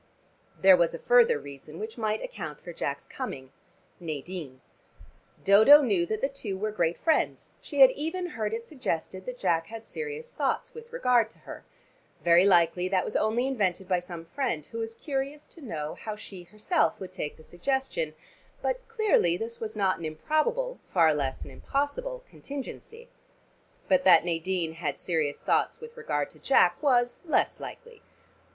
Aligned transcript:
There 0.59 0.75
was 0.75 0.95
a 0.95 1.05
further 1.05 1.37
reason 1.37 1.77
which 1.77 1.95
might 1.95 2.23
account 2.23 2.59
for 2.59 2.73
Jack's 2.73 3.05
coming: 3.05 3.51
Nadine. 3.99 4.61
Dodo 5.43 5.83
knew 5.83 6.07
that 6.07 6.21
the 6.21 6.27
two 6.27 6.57
were 6.57 6.71
great 6.71 6.97
friends. 6.97 7.53
She 7.61 7.81
had 7.81 7.91
even 7.91 8.29
heard 8.29 8.51
it 8.51 8.65
suggested 8.65 9.27
that 9.27 9.37
Jack 9.37 9.67
had 9.67 9.85
serious 9.85 10.31
thoughts 10.31 10.73
with 10.73 10.91
regard 10.91 11.29
to 11.29 11.39
her. 11.45 11.65
Very 12.23 12.45
likely 12.45 12.87
that 12.87 13.05
was 13.05 13.15
only 13.15 13.45
invented 13.45 13.87
by 13.87 13.99
some 13.99 14.25
friend 14.25 14.65
who 14.65 14.79
was 14.79 14.95
curious 14.95 15.45
to 15.49 15.61
know 15.61 15.93
how 15.93 16.15
she 16.15 16.45
herself 16.45 16.99
would 16.99 17.11
take 17.13 17.37
the 17.37 17.43
suggestion, 17.43 18.15
but 18.59 18.81
clearly 18.87 19.37
this 19.37 19.59
was 19.59 19.75
not 19.75 19.99
an 19.99 20.05
improbable, 20.05 20.79
far 20.91 21.13
less 21.13 21.45
an 21.45 21.51
impossible, 21.51 22.23
contingency. 22.27 23.07
But 23.87 24.03
that 24.05 24.25
Nadine 24.25 24.73
had 24.73 24.97
serious 24.97 25.41
thoughts 25.43 25.79
with 25.79 25.95
regard 25.95 26.31
to 26.31 26.39
Jack 26.39 26.81
was 26.81 27.19
less 27.23 27.59
likely. 27.59 28.01